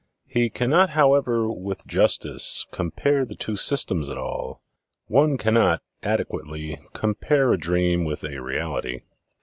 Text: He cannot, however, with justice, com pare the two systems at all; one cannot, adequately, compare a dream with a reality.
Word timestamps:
He 0.25 0.49
cannot, 0.49 0.89
however, 0.97 1.47
with 1.51 1.85
justice, 1.85 2.65
com 2.71 2.89
pare 2.89 3.23
the 3.23 3.35
two 3.35 3.55
systems 3.55 4.09
at 4.09 4.17
all; 4.17 4.63
one 5.05 5.37
cannot, 5.37 5.83
adequately, 6.01 6.79
compare 6.93 7.53
a 7.53 7.57
dream 7.59 8.03
with 8.03 8.23
a 8.23 8.41
reality. 8.41 9.01